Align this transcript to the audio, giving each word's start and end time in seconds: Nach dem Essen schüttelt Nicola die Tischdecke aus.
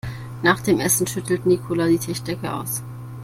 Nach 0.41 0.59
dem 0.61 0.79
Essen 0.79 1.05
schüttelt 1.05 1.45
Nicola 1.45 1.85
die 1.87 1.99
Tischdecke 1.99 2.51
aus. 2.51 2.81